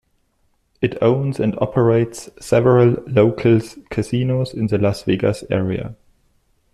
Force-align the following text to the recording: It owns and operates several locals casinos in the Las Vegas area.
It 0.81 0.97
owns 0.99 1.39
and 1.39 1.53
operates 1.59 2.27
several 2.43 2.93
locals 3.05 3.77
casinos 3.91 4.51
in 4.51 4.65
the 4.65 4.79
Las 4.79 5.03
Vegas 5.03 5.43
area. 5.51 5.95